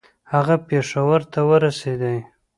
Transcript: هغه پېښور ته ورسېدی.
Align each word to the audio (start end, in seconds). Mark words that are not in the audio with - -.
هغه 0.31 0.55
پېښور 0.69 1.21
ته 1.31 1.39
ورسېدی. 1.49 2.17